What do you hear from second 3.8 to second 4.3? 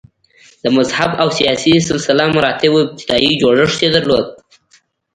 یې درلود